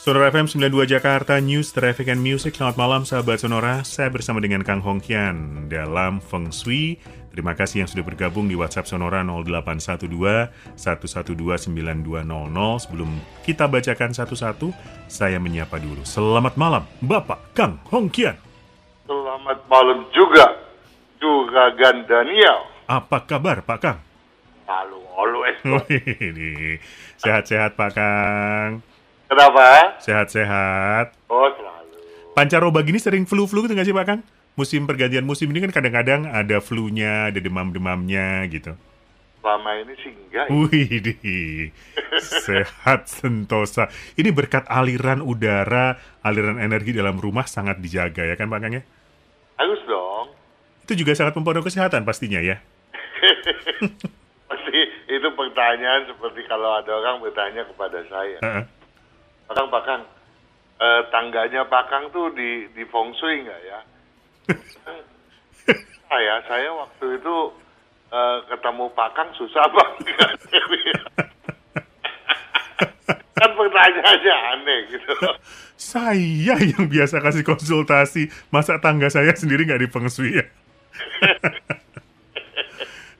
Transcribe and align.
Sonora 0.00 0.32
FM 0.32 0.48
92 0.48 0.96
Jakarta 0.96 1.36
News, 1.44 1.76
Traffic 1.76 2.08
and 2.08 2.24
Music. 2.24 2.56
Selamat 2.56 2.80
malam 2.80 3.04
sahabat 3.04 3.44
Sonora. 3.44 3.84
Saya 3.84 4.08
bersama 4.08 4.40
dengan 4.40 4.64
Kang 4.64 4.80
Hongkian 4.80 5.68
dalam 5.68 6.24
Feng 6.24 6.48
Shui. 6.48 6.96
Terima 7.28 7.52
kasih 7.52 7.84
yang 7.84 7.90
sudah 7.92 8.00
bergabung 8.00 8.48
di 8.48 8.56
WhatsApp 8.56 8.88
Sonora 8.88 9.20
0812 9.20 10.08
112 10.80 11.36
9200. 11.36 12.16
Sebelum 12.80 13.12
kita 13.44 13.68
bacakan 13.68 14.16
satu-satu, 14.16 14.72
saya 15.04 15.36
menyapa 15.36 15.76
dulu. 15.76 16.00
Selamat 16.08 16.56
malam, 16.56 16.88
Bapak 17.04 17.52
Kang 17.52 17.76
Hongkian. 17.92 18.40
Selamat 19.04 19.68
malam 19.68 20.08
juga, 20.16 20.64
Juragan 21.20 22.08
Daniel. 22.08 22.72
Apa 22.88 23.28
kabar 23.28 23.60
Pak 23.60 23.78
Kang? 23.84 24.00
Halo, 24.64 25.04
always. 25.12 25.60
Sehat-sehat 27.20 27.76
Pak 27.76 27.92
Kang. 27.92 28.89
Kenapa? 29.30 29.94
Sehat-sehat. 30.02 31.14
Oh, 31.30 31.46
selalu. 31.54 31.94
Pancaroba 32.34 32.82
gini 32.82 32.98
sering 32.98 33.30
flu-flu 33.30 33.62
gitu 33.62 33.78
nggak 33.78 33.86
sih 33.86 33.94
Pak 33.94 34.06
Kang? 34.10 34.20
Musim 34.58 34.90
pergantian 34.90 35.22
musim 35.22 35.46
ini 35.54 35.62
kan 35.62 35.70
kadang-kadang 35.70 36.26
ada 36.26 36.58
flu-nya, 36.58 37.30
ada 37.30 37.38
demam-demamnya 37.38 38.42
gitu. 38.50 38.74
Selama 39.38 39.70
ini 39.78 39.94
sih 40.02 40.10
enggak 40.10 40.50
ya. 40.50 40.52
Wih, 40.52 41.70
sehat 42.18 43.06
sentosa. 43.06 43.86
Ini 44.18 44.34
berkat 44.34 44.66
aliran 44.66 45.22
udara, 45.22 45.94
aliran 46.26 46.58
energi 46.58 46.90
dalam 46.90 47.14
rumah 47.16 47.46
sangat 47.46 47.78
dijaga 47.78 48.26
ya 48.26 48.34
kan 48.34 48.50
Pak 48.50 48.58
Kang 48.58 48.74
ya? 48.74 48.82
Harus 49.62 49.78
dong. 49.86 50.34
Itu 50.90 50.98
juga 50.98 51.14
sangat 51.14 51.38
mempengaruhi 51.38 51.70
kesehatan 51.70 52.02
pastinya 52.02 52.42
ya. 52.42 52.58
Pasti 54.50 54.80
itu 55.06 55.28
pertanyaan 55.38 56.10
seperti 56.10 56.42
kalau 56.50 56.82
ada 56.82 56.90
orang 56.98 57.22
bertanya 57.22 57.62
kepada 57.62 58.02
saya. 58.10 58.42
Heeh. 58.42 58.79
Pakang, 59.50 59.66
Pakang, 59.66 60.02
eh, 60.78 61.02
tangganya 61.10 61.66
Pakang 61.66 62.06
tuh 62.14 62.30
di, 62.38 62.70
di 62.70 62.86
feng 62.86 63.10
shui 63.18 63.42
nggak 63.42 63.60
ya? 63.66 63.80
saya, 66.06 66.38
saya 66.48 66.70
waktu 66.70 67.18
itu 67.18 67.36
eh, 68.14 68.38
ketemu 68.46 68.86
Pakang 68.94 69.34
susah 69.34 69.66
banget. 69.74 70.38
kan 73.34 73.50
pertanyaannya 73.58 74.34
aneh 74.54 74.80
gitu. 74.94 75.14
Saya 75.74 76.54
yang 76.54 76.86
biasa 76.86 77.18
kasih 77.18 77.42
konsultasi, 77.42 78.30
masa 78.54 78.78
tangga 78.78 79.10
saya 79.10 79.34
sendiri 79.34 79.66
nggak 79.66 79.90
dipengusui 79.90 80.38
ya? 80.38 80.46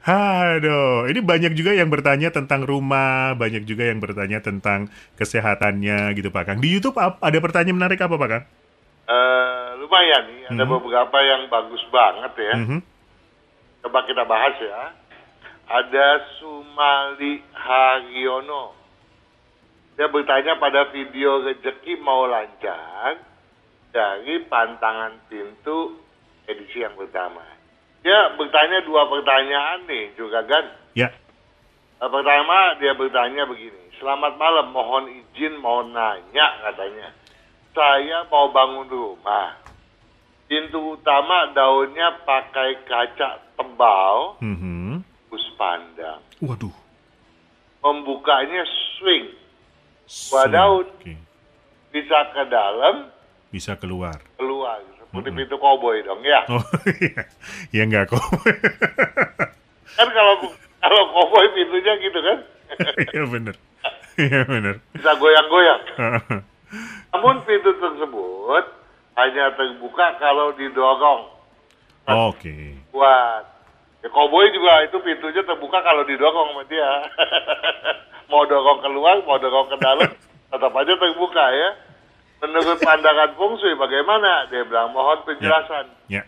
Aduh, 0.01 1.05
ini 1.05 1.21
banyak 1.21 1.53
juga 1.53 1.77
yang 1.77 1.93
bertanya 1.93 2.33
tentang 2.33 2.65
rumah, 2.65 3.37
banyak 3.37 3.69
juga 3.69 3.85
yang 3.85 4.01
bertanya 4.01 4.41
tentang 4.41 4.89
kesehatannya 5.13 6.17
gitu 6.17 6.33
Pak 6.33 6.43
Kang. 6.49 6.57
Di 6.57 6.73
YouTube 6.73 6.97
ada 6.97 7.37
pertanyaan 7.37 7.77
menarik 7.77 8.01
apa 8.01 8.17
Pak 8.17 8.29
Kang? 8.33 8.43
Eh, 9.05 9.67
lumayan 9.77 10.23
nih, 10.25 10.41
ada 10.49 10.63
beberapa 10.65 11.17
yang 11.21 11.45
bagus 11.53 11.83
banget 11.93 12.33
ya. 12.33 12.53
Mhm. 12.57 12.79
Coba 13.85 13.99
kita 14.09 14.23
bahas 14.25 14.57
ya. 14.57 14.81
Ada 15.69 16.07
Sumali 16.41 17.45
Haryono. 17.53 18.73
Dia 20.01 20.09
bertanya 20.09 20.57
pada 20.57 20.89
video 20.89 21.45
rezeki 21.45 22.01
mau 22.01 22.25
lancar 22.25 23.21
dari 23.93 24.41
pantangan 24.49 25.13
pintu 25.29 26.01
edisi 26.49 26.81
yang 26.81 26.97
pertama. 26.97 27.60
Dia 28.01 28.33
bertanya 28.33 28.81
dua 28.81 29.05
pertanyaan 29.05 29.85
nih 29.85 30.17
juga 30.17 30.41
kan. 30.43 30.65
Ya, 30.97 31.09
Eh, 32.01 32.09
Pertama 32.09 32.73
dia 32.81 32.97
bertanya 32.97 33.45
begini, 33.45 33.77
selamat 34.01 34.33
malam, 34.33 34.73
mohon 34.73 35.05
izin 35.05 35.53
mau 35.61 35.85
nanya 35.85 36.47
katanya. 36.65 37.13
Saya 37.77 38.25
mau 38.25 38.49
bangun 38.49 38.89
rumah. 38.89 39.53
Pintu 40.49 40.97
utama 40.97 41.53
daunnya 41.53 42.25
pakai 42.25 42.81
kaca 42.83 43.37
tebal, 43.53 44.33
Mhm. 44.41 45.05
bus 45.29 45.45
pandang. 45.55 46.19
Waduh. 46.41 46.73
Membukanya 47.79 48.65
swing, 48.97 49.37
Dua 50.09 50.49
daun. 50.49 50.89
Oke. 50.97 51.13
bisa 51.93 52.17
ke 52.33 52.43
dalam, 52.49 53.13
Bisa 53.53 53.77
keluar. 53.77 54.17
keluar. 54.35 54.81
Seperti 55.11 55.29
pintu 55.35 55.55
koboi 55.59 55.99
dong 56.07 56.23
ya. 56.23 56.39
Oh 56.47 56.63
iya, 57.03 57.27
ya 57.75 57.83
nggak 57.83 58.15
kok. 58.15 58.23
Kan 59.99 60.07
kalau 60.07 60.33
kalau 60.79 61.01
koboi 61.11 61.51
pintunya 61.51 61.93
gitu 61.99 62.19
kan, 62.23 62.37
Iya 63.11 63.23
bener. 63.27 63.55
Iya 64.15 64.41
bener. 64.47 64.75
bisa 64.95 65.11
goyang-goyang. 65.19 65.81
Namun 67.11 67.43
pintu 67.43 67.75
tersebut 67.75 68.65
hanya 69.19 69.51
terbuka 69.59 70.15
kalau 70.15 70.55
didorong. 70.55 71.27
Oke. 72.07 72.79
kuat. 72.95 73.43
Ya 74.01 74.09
koboi 74.09 74.49
juga 74.55 74.81
itu 74.87 74.97
pintunya 75.03 75.43
terbuka 75.43 75.83
kalau 75.83 76.07
didorong 76.07 76.55
sama 76.55 76.63
dia. 76.71 76.89
mau 78.31 78.47
dorong 78.47 78.79
keluar, 78.79 79.19
mau 79.27 79.37
dorong 79.37 79.67
ke 79.69 79.77
dalam, 79.83 80.09
tetap 80.49 80.71
aja 80.71 80.93
terbuka 80.95 81.45
ya. 81.51 81.69
Menurut 82.41 82.77
pandangan 82.81 83.37
Feng 83.37 83.53
Shui 83.61 83.77
bagaimana? 83.77 84.49
Dia 84.49 84.65
bilang 84.65 84.89
mohon 84.91 85.21
penjelasan. 85.23 85.85
Ya. 86.09 86.25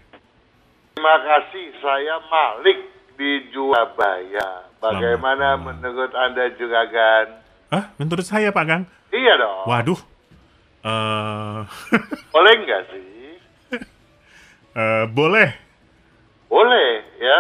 Terima 0.94 1.18
kasih, 1.26 1.74
saya 1.82 2.22
Malik 2.30 2.86
di 3.18 3.50
Surabaya. 3.50 4.70
Bagaimana 4.78 5.58
malam. 5.58 5.82
menurut 5.82 6.14
Anda 6.14 6.54
Juragan? 6.54 7.42
Ah, 7.74 7.90
menurut 7.98 8.22
saya 8.22 8.54
Pak 8.54 8.66
Kang. 8.70 8.84
Iya 9.10 9.42
dong. 9.42 9.66
Waduh. 9.66 10.00
Eh, 10.84 11.60
Boleh 12.36 12.54
nggak 12.62 12.82
sih? 12.94 13.40
eh, 14.78 15.04
boleh. 15.10 15.50
Boleh 16.46 16.90
ya. 17.18 17.40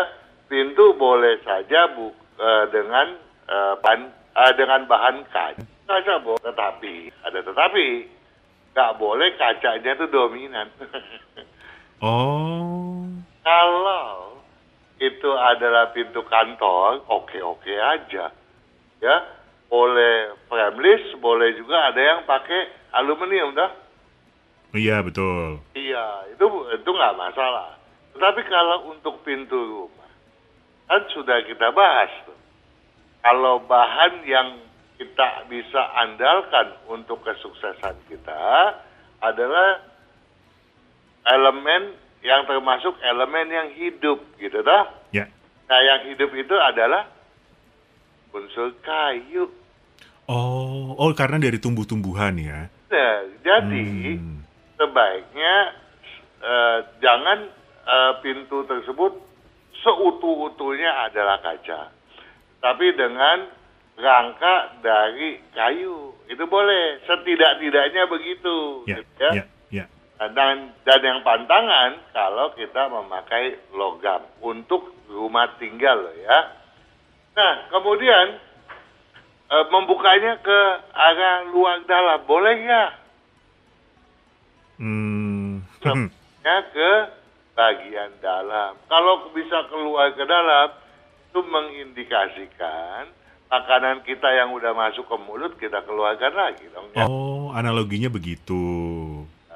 Pintu 0.49 0.93
boleh 0.97 1.37
saja 1.41 1.89
bu 1.93 2.09
eh, 2.37 2.65
dengan 2.73 3.17
eh, 3.45 3.73
ban 3.81 3.99
eh, 4.33 4.53
dengan 4.57 4.81
bahan 4.85 5.21
kaca 5.29 5.61
saja 5.85 6.13
boleh. 6.21 6.41
Tetapi 6.41 6.93
ada 7.21 7.39
tetapi 7.41 7.85
nggak 8.73 8.91
boleh 8.97 9.29
kacanya 9.37 9.93
itu 9.93 10.05
dominan. 10.09 10.67
Oh. 12.03 13.07
Kalau 13.47 14.43
itu 14.99 15.31
adalah 15.31 15.95
pintu 15.95 16.19
kantor, 16.27 16.99
oke-oke 17.07 17.71
aja. 17.79 18.27
Ya, 18.99 19.15
boleh 19.71 20.35
frameless, 20.51 21.15
boleh 21.23 21.55
juga 21.55 21.95
ada 21.95 22.01
yang 22.03 22.27
pakai 22.27 22.91
aluminium 22.91 23.55
dah. 23.55 23.71
Iya 24.75 24.99
betul. 24.99 25.63
Iya, 25.79 26.35
itu 26.35 26.43
itu 26.75 26.89
nggak 26.91 27.15
masalah. 27.15 27.79
Tetapi 28.19 28.41
kalau 28.51 28.91
untuk 28.91 29.23
pintu 29.23 29.55
rumah, 29.55 30.11
kan 30.91 31.07
sudah 31.15 31.39
kita 31.47 31.71
bahas 31.71 32.11
tuh. 32.27 32.35
Kalau 33.23 33.63
bahan 33.63 34.27
yang 34.27 34.59
kita 35.03 35.51
bisa 35.51 35.81
andalkan 35.99 36.79
untuk 36.87 37.19
kesuksesan 37.27 37.99
kita 38.07 38.71
adalah 39.19 39.83
elemen 41.27 41.91
yang 42.23 42.47
termasuk 42.47 42.95
elemen 43.03 43.51
yang 43.51 43.67
hidup, 43.75 44.23
gitu 44.39 44.63
dah. 44.63 44.87
Ya. 45.11 45.27
Nah, 45.67 45.79
yang 45.83 46.07
hidup 46.07 46.31
itu 46.31 46.55
adalah 46.55 47.11
unsur 48.31 48.71
kayu. 48.79 49.51
Oh, 50.31 50.95
oh 50.95 51.11
karena 51.11 51.35
dari 51.35 51.59
tumbuh-tumbuhan 51.59 52.39
ya. 52.39 52.71
Nah, 52.87 53.15
jadi 53.43 53.83
Hmm. 54.15 54.39
sebaiknya 54.79 55.55
eh, 56.43 56.79
jangan 57.03 57.51
eh, 57.83 58.13
pintu 58.23 58.63
tersebut 58.63 59.19
seutuh-utuhnya 59.83 61.11
adalah 61.11 61.43
kaca, 61.43 61.91
tapi 62.63 62.95
dengan 62.95 63.51
rangka 63.93 64.81
dari 64.81 65.37
kayu 65.53 66.17
itu 66.25 66.43
boleh 66.49 66.97
setidak-tidaknya 67.05 68.03
begitu 68.09 68.81
Ya, 68.89 68.97
gitu 68.99 69.21
ya. 69.21 69.31
ya, 69.31 69.43
ya. 69.69 69.85
Nah, 70.17 70.29
dan 70.33 70.55
dan 70.81 70.99
yang 71.03 71.19
pantangan 71.21 72.01
kalau 72.13 72.53
kita 72.57 72.89
memakai 72.89 73.59
logam 73.73 74.25
untuk 74.41 74.93
rumah 75.09 75.51
tinggal 75.61 76.09
loh 76.09 76.15
ya. 76.17 76.39
Nah 77.37 77.53
kemudian 77.69 78.41
eh, 79.51 79.65
membukanya 79.69 80.41
ke 80.41 80.59
arah 80.93 81.45
luar 81.53 81.85
dalam 81.85 82.19
boleh 82.25 82.57
ya? 82.65 82.85
Hmm. 84.81 85.61
ya 86.45 86.57
ke 86.73 86.91
bagian 87.53 88.11
dalam. 88.21 88.73
Kalau 88.89 89.29
bisa 89.37 89.69
keluar 89.69 90.09
ke 90.17 90.25
dalam, 90.25 90.73
itu 91.29 91.39
mengindikasikan 91.45 93.09
makanan 93.51 94.01
kita 94.07 94.29
yang 94.33 94.49
udah 94.53 94.73
masuk 94.73 95.05
ke 95.07 95.17
mulut 95.23 95.53
kita 95.59 95.81
keluarkan 95.85 96.33
lagi 96.33 96.65
dong. 96.73 96.87
Ya. 96.93 97.05
Oh, 97.05 97.51
analoginya 97.53 98.09
begitu. 98.09 98.57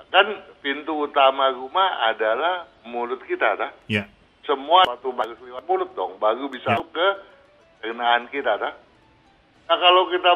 Kan 0.07 0.27
pintu 0.63 1.05
utama 1.05 1.51
rumah 1.51 2.07
adalah 2.07 2.65
mulut 2.87 3.19
kita, 3.27 3.59
dah. 3.59 3.71
Ya. 3.91 4.07
Semua 4.47 4.87
waktu 4.87 5.11
baru 5.11 5.35
lewat 5.35 5.63
mulut 5.67 5.91
dong, 5.95 6.15
baru 6.17 6.47
bisa 6.47 6.75
Ya. 6.75 6.79
ke 6.79 7.07
pencernaan 7.83 8.31
kita, 8.31 8.55
dah. 8.55 8.73
Nah 9.67 9.77
kalau 9.77 10.07
kita 10.07 10.31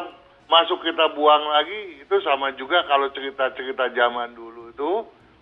masuk 0.52 0.84
kita 0.84 1.16
buang 1.16 1.48
lagi 1.48 2.04
itu 2.04 2.16
sama 2.20 2.52
juga 2.52 2.84
kalau 2.84 3.08
cerita-cerita 3.08 3.88
zaman 3.96 4.36
dulu 4.36 4.68
itu 4.68 4.90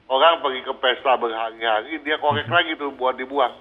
orang 0.07 0.39
pergi 0.39 0.63
ke 0.63 0.75
pesta 0.79 1.19
berhari-hari 1.19 1.99
dia 2.07 2.15
korek 2.23 2.47
lagi 2.47 2.79
tuh 2.79 2.95
buat 2.95 3.19
dibuang. 3.19 3.51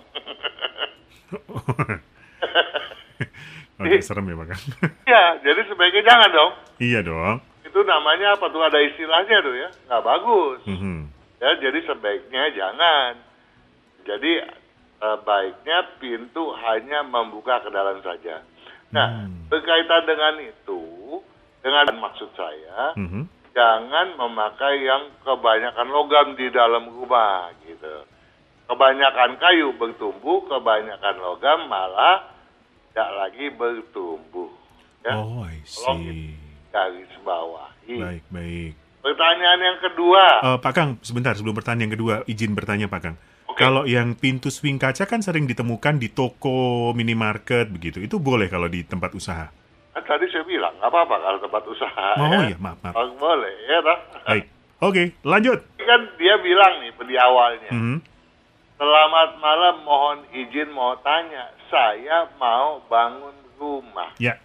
Oke, 3.79 4.03
serem 4.03 4.27
ya 4.27 4.35
Pak 4.35 4.47
Kang. 4.51 4.63
ya, 5.13 5.23
jadi 5.39 5.61
sebaiknya 5.65 6.03
jangan 6.03 6.29
dong. 6.29 6.51
iya 6.77 6.99
dong. 6.99 7.39
Itu 7.63 7.79
namanya 7.81 8.35
apa 8.35 8.49
tuh 8.49 8.59
ada 8.59 8.75
istilahnya 8.77 9.39
tuh 9.39 9.55
ya, 9.55 9.69
nggak 9.87 10.03
bagus. 10.03 10.59
Mhm. 10.67 11.07
Ya, 11.39 11.49
jadi 11.57 11.79
sebaiknya 11.87 12.43
jangan. 12.51 13.13
Jadi 14.03 14.31
eh, 14.99 15.17
baiknya 15.23 15.79
pintu 15.95 16.51
hanya 16.59 17.07
membuka 17.07 17.63
ke 17.63 17.71
dalam 17.71 18.03
saja. 18.03 18.43
Nah, 18.91 19.23
Hmm. 19.23 19.47
berkaitan 19.47 20.03
dengan 20.03 20.43
itu, 20.43 20.81
dengan 21.63 21.87
maksud 21.95 22.27
saya, 22.35 22.91
Mhm. 22.99 23.23
jangan 23.55 24.07
memakai 24.17 24.83
yang 24.83 25.07
kebanyakan 25.23 25.87
logam 25.87 26.27
di 26.35 26.51
dalam 26.51 26.83
rumah 26.89 27.47
gitu. 27.63 28.03
Kebanyakan 28.67 29.39
kayu 29.39 29.71
bertumbuh, 29.73 30.43
kebanyakan 30.45 31.15
logam 31.15 31.71
malah 31.71 32.27
tidak 32.99 33.15
lagi 33.15 33.45
bertumbuh. 33.55 34.51
Ya, 35.07 35.15
Oh, 35.15 35.47
I 35.47 35.63
see. 35.63 36.35
garis 36.67 37.07
bawahi. 37.23 37.95
Baik, 37.95 38.23
baik. 38.27 38.73
Pertanyaan 38.99 39.59
yang 39.63 39.79
kedua, 39.79 40.23
Eh, 40.43 40.57
Pak 40.59 40.73
Kang, 40.75 40.89
sebentar 40.99 41.31
sebelum 41.31 41.55
pertanyaan 41.55 41.87
yang 41.87 41.95
kedua, 41.95 42.15
izin 42.27 42.51
bertanya 42.51 42.91
Pak 42.91 42.99
Kang. 42.99 43.15
Oke. 43.47 43.55
Kalau 43.55 43.87
yang 43.87 44.19
pintu 44.19 44.51
swing 44.51 44.75
kaca 44.75 45.07
kan 45.07 45.23
sering 45.23 45.47
ditemukan 45.47 45.95
di 45.95 46.11
toko, 46.11 46.91
minimarket 46.91 47.71
begitu. 47.71 48.03
Itu 48.03 48.19
boleh 48.19 48.51
kalau 48.51 48.67
di 48.67 48.83
tempat 48.83 49.15
usaha. 49.15 49.47
kan 49.89 50.03
tadi 50.05 50.27
saya 50.27 50.43
bilang 50.43 50.75
nggak 50.77 50.91
apa-apa 50.91 51.15
kalau 51.17 51.39
tempat 51.39 51.63
usaha. 51.65 52.07
Oh 52.19 52.27
ya. 52.29 52.51
iya, 52.51 52.57
maaf, 52.59 52.83
maaf. 52.83 52.93
Oh, 52.93 53.07
boleh 53.15 53.55
ya? 53.65 53.79
Baik. 54.27 54.45
Oke, 54.79 55.03
lanjut. 55.23 55.59
Ini 55.79 55.85
kan 55.87 56.01
dia 56.19 56.35
bilang 56.39 56.73
nih 56.83 56.91
di 56.99 57.15
awalnya. 57.15 57.71
Mhm. 57.71 57.95
Selamat 58.79 59.35
malam, 59.43 59.83
mohon 59.83 60.23
izin 60.31 60.71
mau 60.71 60.95
tanya. 61.03 61.51
Saya 61.67 62.31
mau 62.39 62.79
bangun 62.87 63.35
rumah. 63.59 64.15
Ya. 64.23 64.39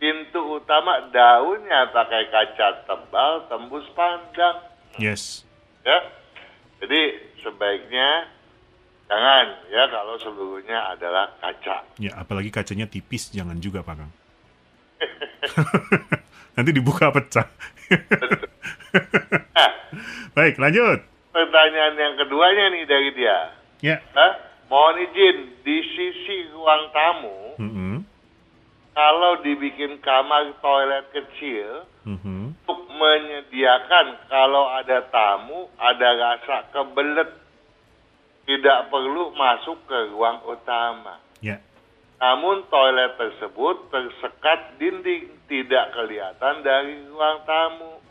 Pintu 0.00 0.56
utama 0.56 1.12
daunnya 1.12 1.92
pakai 1.92 2.32
kaca 2.32 2.88
tebal 2.88 3.44
tembus 3.52 3.84
pandang. 3.92 4.56
Yes. 4.96 5.44
Ya. 5.84 6.00
Jadi 6.80 7.28
sebaiknya 7.44 8.32
jangan 9.04 9.46
ya 9.68 9.84
kalau 9.92 10.16
seluruhnya 10.16 10.96
adalah 10.96 11.36
kaca. 11.36 11.84
Ya, 12.00 12.16
apalagi 12.16 12.48
kacanya 12.48 12.88
tipis, 12.88 13.28
jangan 13.36 13.60
juga 13.60 13.84
Pak 13.84 13.94
Kang. 14.00 14.12
Nanti 16.56 16.70
dibuka 16.72 17.12
pecah. 17.12 17.52
Baik, 20.40 20.56
lanjut. 20.56 21.11
Pertanyaan 21.32 21.96
yang 21.96 22.14
keduanya 22.20 22.64
nih 22.76 22.84
dari 22.84 23.10
dia. 23.16 23.38
Ya. 23.80 23.96
Hah? 24.12 24.32
Mohon 24.68 25.04
izin 25.04 25.36
di 25.64 25.76
sisi 25.96 26.48
ruang 26.52 26.92
tamu 26.92 27.56
Mhm. 27.60 27.92
kalau 28.92 29.40
dibikin 29.44 30.00
kamar 30.00 30.52
toilet 30.60 31.12
kecil 31.12 31.88
Mhm. 32.08 32.56
untuk 32.64 32.80
menyediakan 32.88 34.28
kalau 34.28 34.68
ada 34.72 35.04
tamu 35.12 35.68
ada 35.76 36.08
rasa 36.16 36.72
kebelet 36.72 37.32
tidak 38.44 38.88
perlu 38.90 39.32
masuk 39.36 39.76
ke 39.88 39.98
ruang 40.12 40.40
utama. 40.44 41.20
Ya. 41.40 41.60
Namun 42.20 42.66
toilet 42.70 43.18
tersebut 43.18 43.88
tersekat 43.90 44.78
dinding 44.78 45.30
tidak 45.48 45.96
kelihatan 45.96 46.62
dari 46.62 47.06
ruang 47.08 47.42
tamu. 47.48 48.01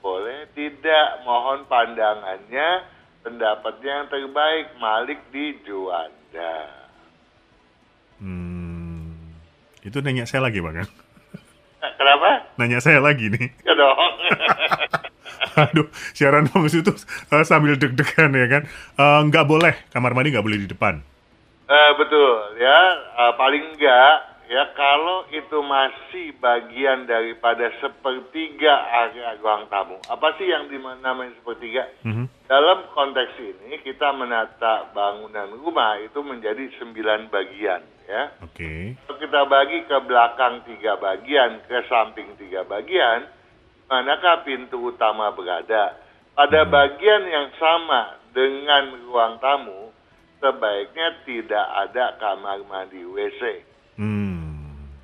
Boleh 0.00 0.48
tidak 0.56 1.20
mohon 1.28 1.68
pandangannya 1.68 2.88
pendapatnya 3.20 3.92
yang 4.04 4.08
terbaik 4.08 4.66
Malik 4.80 5.20
di 5.28 5.60
Juanda. 5.64 6.72
Hmm. 8.20 9.16
Itu 9.84 10.00
nanya 10.00 10.24
saya 10.24 10.48
lagi, 10.48 10.60
Kang. 10.60 10.76
Eh, 10.80 11.92
Kenapa? 11.96 12.44
Nanya 12.60 12.80
saya 12.80 13.00
lagi 13.00 13.32
nih. 13.32 13.48
Ya 13.64 13.72
dong. 13.72 13.96
Aduh, 15.68 15.88
siaran 16.12 16.48
Shui 16.48 16.84
itu 16.84 16.92
eh, 17.32 17.44
sambil 17.44 17.76
deg-degan 17.76 18.32
ya 18.36 18.46
kan. 18.48 18.62
Nggak 19.28 19.48
boleh, 19.48 19.74
kamar 19.92 20.12
mandi 20.12 20.32
nggak 20.32 20.44
boleh 20.44 20.60
di 20.64 20.68
depan. 20.68 21.00
Eh, 21.70 21.90
betul 21.96 22.58
ya 22.58 22.78
Eh, 23.20 23.32
paling 23.36 23.62
enggak 23.76 24.29
ya 24.50 24.66
kalau 24.74 25.30
itu 25.30 25.62
masih 25.62 26.34
bagian 26.42 27.06
daripada 27.06 27.70
sepertiga 27.78 28.74
area 29.06 29.38
ruang 29.38 29.70
tamu 29.70 29.94
apa 30.10 30.34
sih 30.36 30.50
yang 30.50 30.66
dinamakan 30.66 31.30
sepertiga 31.38 31.86
Mhm. 32.02 32.26
dalam 32.50 32.82
konteks 32.90 33.38
ini 33.38 33.78
kita 33.86 34.10
menata 34.10 34.90
bangunan 34.90 35.54
rumah 35.54 36.02
itu 36.02 36.18
menjadi 36.26 36.66
sembilan 36.82 37.30
bagian 37.30 37.78
ya 38.10 38.22
Oke. 38.42 38.98
kalau 39.06 39.18
kita 39.22 39.40
bagi 39.46 39.86
ke 39.86 39.96
belakang 40.02 40.66
tiga 40.66 40.98
bagian 40.98 41.62
ke 41.70 41.86
samping 41.86 42.34
tiga 42.34 42.66
bagian 42.66 43.30
manakah 43.86 44.42
pintu 44.42 44.90
utama 44.90 45.30
berada 45.30 45.94
pada 46.34 46.66
bagian 46.66 47.22
yang 47.22 47.54
sama 47.54 48.18
dengan 48.34 48.98
ruang 49.06 49.38
tamu 49.38 49.94
sebaiknya 50.42 51.22
tidak 51.22 51.66
ada 51.86 52.18
kamar 52.18 52.58
mandi 52.66 53.06
WC 53.06 53.70
Hmm. 54.00 54.29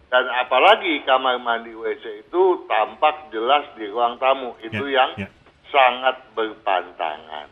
Dan 0.06 0.25
apalagi 0.38 1.03
kamar 1.03 1.37
mandi 1.37 1.75
WC 1.75 2.23
itu 2.23 2.43
tampak 2.67 3.26
jelas 3.29 3.67
di 3.75 3.87
ruang 3.87 4.14
tamu 4.17 4.55
itu 4.61 4.85
Ya, 4.87 5.03
yang 5.03 5.11
ya. 5.19 5.29
sangat 5.69 6.17
berpantangan. 6.32 7.49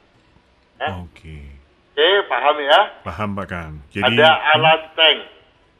Ya. 0.78 0.88
Oke. 1.00 1.38
Oke, 1.94 2.08
paham 2.26 2.56
ya? 2.60 2.80
Paham 3.02 3.30
Pak 3.34 3.46
Kang. 3.46 3.74
Jadi 3.90 4.18
ada 4.18 4.30
alat 4.52 4.82
tank. 4.94 5.18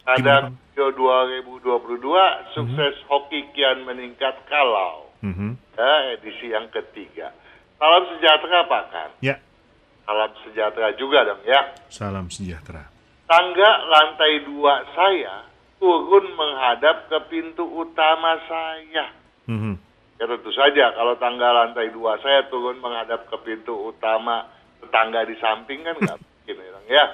Ada 0.05 0.35
video 0.75 0.93
2022 0.93 1.99
sukses 2.53 2.95
hoki 3.09 3.49
kian 3.51 3.83
meningkat 3.83 4.37
kalau 4.47 5.09
Mhm. 5.25 5.57
ya, 5.75 5.93
edisi 6.13 6.53
yang 6.53 6.69
ketiga. 6.69 7.33
Salam 7.79 8.05
sejahtera 8.13 8.67
Pak 8.67 8.85
Kan. 8.93 9.11
Ya, 9.19 9.41
Salam 10.05 10.31
sejahtera 10.45 10.93
juga 10.95 11.25
dong 11.25 11.41
ya. 11.43 11.73
salam 11.89 12.29
sejahtera. 12.29 12.85
Tangga 13.25 13.71
lantai 13.89 14.45
dua 14.45 14.85
saya 14.93 15.49
turun 15.85 16.33
menghadap 16.33 17.13
ke 17.13 17.19
pintu 17.29 17.61
utama 17.69 18.41
saya. 18.49 19.13
Mhm. 19.45 19.77
Ya 20.17 20.25
tentu 20.25 20.49
saja 20.57 20.97
kalau 20.97 21.13
tangga 21.21 21.53
lantai 21.53 21.93
dua 21.93 22.17
saya 22.25 22.49
turun 22.49 22.81
menghadap 22.81 23.29
ke 23.29 23.37
pintu 23.45 23.93
utama 23.93 24.49
tetangga 24.81 25.29
di 25.29 25.37
samping 25.37 25.85
kan 25.85 25.93
nggak 26.01 26.17
mungkin 26.25 26.57
ya, 26.57 26.81
ya. 26.89 27.05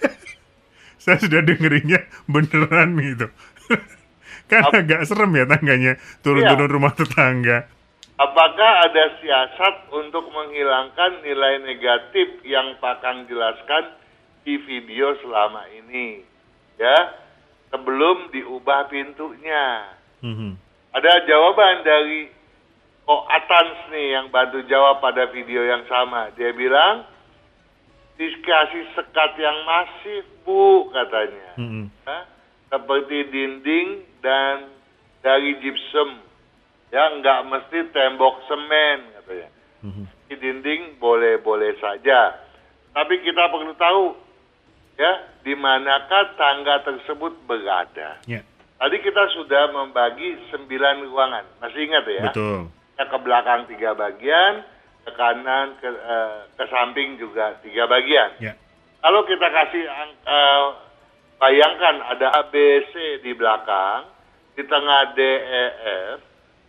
Saya 1.04 1.20
sudah 1.20 1.44
dengerinnya 1.44 2.08
beneran 2.24 2.96
gitu. 2.96 3.28
kan 4.50 4.72
Ap- 4.72 4.80
agak 4.80 5.04
serem 5.04 5.36
ya 5.36 5.44
tangganya 5.44 6.00
turun-turun 6.24 6.72
rumah 6.72 6.96
tetangga. 6.96 7.68
Apakah 8.16 8.88
ada 8.88 9.20
siasat 9.20 9.92
untuk 9.92 10.32
menghilangkan 10.32 11.20
nilai 11.20 11.60
negatif 11.68 12.40
yang 12.48 12.80
Pak 12.80 13.04
Kang 13.04 13.28
jelaskan 13.28 13.92
di 14.40 14.56
video 14.64 15.12
selama 15.20 15.68
ini? 15.68 16.24
Ya, 16.76 16.96
sebelum 17.72 18.28
diubah 18.32 18.92
pintunya. 18.92 19.96
Mhm. 20.20 20.56
Ada 20.96 21.24
jawaban 21.28 21.84
dari 21.84 22.32
Ko 23.06 23.22
Atans 23.30 23.86
nih 23.94 24.18
yang 24.18 24.26
bantu 24.34 24.66
jawab 24.66 24.98
pada 24.98 25.30
video 25.30 25.62
yang 25.62 25.86
sama. 25.86 26.34
Dia 26.34 26.50
bilang, 26.50 27.06
dikasih 28.18 28.92
sekat 28.98 29.38
yang 29.38 29.62
masif, 29.62 30.24
Bu, 30.42 30.90
katanya. 30.90 31.54
Mhm. 31.54 31.86
Ya, 32.02 32.18
seperti 32.72 33.30
dinding 33.30 33.88
dan 34.24 34.74
dari 35.22 35.54
gypsum. 35.62 36.18
Ya, 36.90 37.14
nggak 37.22 37.46
mesti 37.46 37.78
tembok 37.94 38.42
semen, 38.50 39.06
katanya. 39.20 39.48
Mhm. 39.86 40.04
Di 40.26 40.34
dinding 40.42 40.82
boleh-boleh 40.98 41.78
saja. 41.78 42.42
Tapi 42.90 43.22
kita 43.22 43.52
perlu 43.52 43.70
tahu, 43.78 44.04
ya, 44.96 45.12
di 45.40 45.52
manakah 45.54 46.34
tangga 46.34 46.82
tersebut 46.82 47.32
berada. 47.44 48.20
Ya, 48.26 48.42
Tadi 48.76 48.96
kita 49.00 49.32
sudah 49.32 49.72
membagi 49.72 50.36
sembilan 50.52 51.08
ruangan, 51.08 51.44
masih 51.64 51.80
ingat 51.88 52.04
ya? 52.04 52.22
betul. 52.28 52.68
Ya, 52.96 53.04
ke 53.08 53.18
belakang 53.20 53.68
tiga 53.68 53.92
bagian, 53.92 54.64
ke 55.04 55.10
kanan, 55.16 55.76
ke, 55.80 55.88
eh, 55.88 56.38
ke 56.56 56.64
samping 56.68 57.16
juga 57.16 57.56
tiga 57.60 57.88
bagian. 57.88 58.36
Ya. 58.40 58.52
Kalau 59.00 59.24
kita 59.24 59.48
kasih 59.48 59.84
eh, 59.84 60.64
bayangkan 61.36 62.00
ada 62.04 62.26
A, 62.32 62.42
B, 62.48 62.54
C 62.90 63.20
di 63.20 63.32
belakang, 63.32 64.08
di 64.56 64.64
tengah 64.64 65.12
D, 65.12 65.20
E, 65.20 65.62
F, 66.16 66.20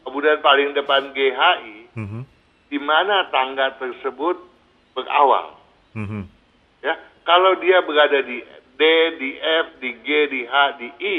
kemudian 0.03 0.39
paling 0.39 0.75
depan 0.75 1.15
G, 1.15 1.31
H, 1.31 1.41
I, 1.63 1.77
Mhm. 1.95 2.21
di 2.67 2.79
mana 2.79 3.31
tangga 3.31 3.79
tersebut 3.79 4.35
berawal. 4.91 5.55
Mhm. 5.95 6.27
Ya, 6.83 6.93
kalau 7.27 7.59
dia 7.59 7.83
berada 7.83 8.23
di 8.23 8.39
D, 8.79 8.81
di 9.19 9.35
F, 9.35 9.83
di 9.83 9.91
G, 9.99 10.07
di 10.31 10.41
H, 10.47 10.55
di 10.79 10.87
I, 10.95 11.17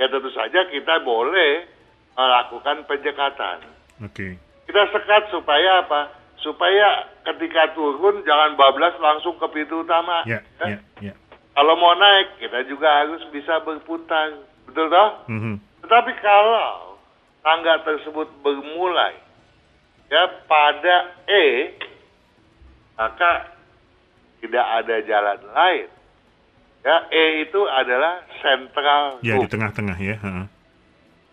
ya 0.00 0.08
tentu 0.08 0.32
saja 0.32 0.64
kita 0.66 1.04
boleh 1.04 1.68
melakukan 2.16 2.88
penyekatan. 2.88 3.60
Oke. 4.00 4.40
Kita 4.64 4.82
sekat 4.90 5.28
supaya 5.28 5.84
apa? 5.84 6.08
Supaya 6.40 7.04
ketika 7.22 7.76
turun 7.76 8.24
jangan 8.24 8.56
bablas 8.56 8.96
langsung 8.96 9.36
ke 9.36 9.46
pintu 9.52 9.84
utama. 9.84 10.24
Ya, 10.24 10.40
Ya. 10.64 10.80
ya, 11.00 11.12
ya. 11.12 11.14
Kalau 11.52 11.76
mau 11.76 11.92
naik, 11.92 12.40
kita 12.40 12.64
juga 12.68 13.04
harus 13.04 13.20
bisa 13.28 13.60
berputar. 13.60 14.40
Betul 14.68 14.88
toh? 14.88 15.10
Mhm. 15.28 15.60
Tetapi 15.84 16.12
kalau 16.20 16.96
tangga 17.40 17.78
tersebut 17.84 18.28
bermulai 18.40 19.14
ya 20.08 20.22
pada 20.44 20.96
E, 21.26 21.72
maka 22.96 23.55
tidak 24.46 24.62
ada 24.64 24.96
jalan 25.02 25.38
lain. 25.50 25.86
Ya, 26.80 26.96
E 27.10 27.42
itu 27.42 27.60
adalah 27.66 28.22
sentral 28.38 29.18
Ya, 29.18 29.34
di 29.36 29.46
tengah-tengah 29.46 29.98
ya. 29.98 30.16
heeh. 30.16 30.46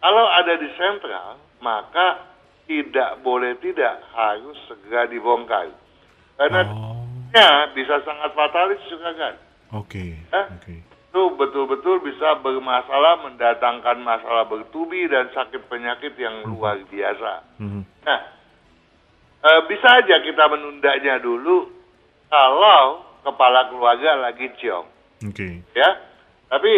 Kalau 0.02 0.26
ada 0.26 0.54
di 0.58 0.66
sentral, 0.74 1.38
maka 1.62 2.26
tidak 2.66 3.22
boleh 3.22 3.54
tidak 3.62 4.02
harus 4.12 4.58
segera 4.66 5.06
dibongkar. 5.06 5.70
Karena 6.36 6.62
Oh, 6.66 7.06
ya, 7.30 7.70
bisa 7.72 8.02
sangat 8.02 8.34
fatalis 8.34 8.82
juga 8.90 9.14
kan. 9.14 9.34
oke. 9.72 10.04
Hah? 10.32 10.48
Oke. 10.58 10.82
itu 11.14 11.22
betul-betul 11.38 12.02
bisa 12.02 12.42
bermasalah 12.42 13.22
mendatangkan 13.22 14.02
masalah 14.02 14.50
bertubi 14.50 15.06
dan 15.06 15.30
sakit 15.30 15.70
penyakit 15.70 16.18
yang 16.18 16.42
luar 16.44 16.82
biasa. 16.84 17.46
Mhm. 17.62 17.86
Nah, 18.02 18.20
eh, 19.44 19.62
bisa 19.70 19.94
aja 19.94 20.18
kita 20.20 20.50
menundanya 20.50 21.22
dulu 21.22 21.70
kalau 22.34 23.06
kepala 23.22 23.70
keluarga 23.70 24.18
lagi 24.18 24.50
ciong, 24.58 24.90
Oke. 25.30 25.62
ya. 25.78 25.90
Tapi 26.50 26.74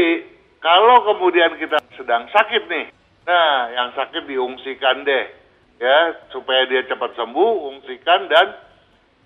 kalau 0.59 1.07
kemudian 1.07 1.55
kita 1.55 1.79
sedang 1.95 2.27
sakit 2.27 2.67
nih, 2.67 2.91
nah 3.23 3.71
yang 3.71 3.89
sakit 3.95 4.27
diungsikan 4.27 5.07
deh, 5.07 5.31
ya 5.79 6.27
supaya 6.35 6.67
dia 6.67 6.83
cepat 6.83 7.15
sembuh, 7.15 7.71
ungsikan 7.71 8.27
dan 8.27 8.51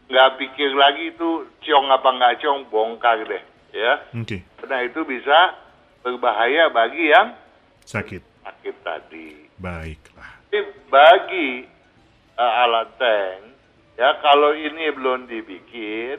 nggak 0.10 0.38
pikir 0.38 0.70
lagi 0.78 1.14
itu 1.18 1.50
ciong 1.66 1.90
apa 1.90 2.10
nggak 2.14 2.46
ciong, 2.46 2.70
bongkar 2.70 3.26
deh, 3.26 3.44
ya. 3.74 4.06
Oke. 4.14 4.46
Nah 4.70 4.86
itu 4.86 5.02
bisa 5.10 5.58
berbahaya 6.06 6.70
bagi 6.70 7.10
yang 7.10 7.34
Sakit. 7.90 8.22
sakit 8.46 8.76
tadi. 8.86 9.50
Baiklah. 9.58 10.46
Tapi 10.50 10.62
bagi 10.90 11.50
uh, 12.38 12.54
alat 12.66 12.90
tank, 13.02 13.42
ya 14.00 14.16
kalau 14.24 14.56
ini 14.56 14.96
belum 14.96 15.28
dibikin, 15.28 16.18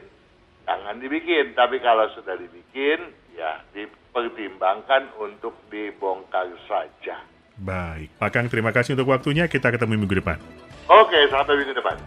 jangan 0.69 1.01
dibikin. 1.01 1.57
Tapi 1.57 1.81
kalau 1.81 2.05
sudah 2.13 2.37
dibikin, 2.37 3.09
ya 3.33 3.65
dipertimbangkan 3.73 5.17
untuk 5.17 5.57
dibongkar 5.73 6.53
saja. 6.69 7.25
Baik. 7.57 8.13
Pak 8.21 8.29
Kang, 8.29 8.47
terima 8.47 8.69
kasih 8.69 8.93
untuk 8.93 9.09
waktunya. 9.09 9.49
Kita 9.49 9.73
ketemu 9.73 9.97
minggu 10.05 10.21
depan. 10.21 10.37
Oke, 10.89 11.29
sampai 11.29 11.57
minggu 11.61 11.73
depan. 11.77 11.97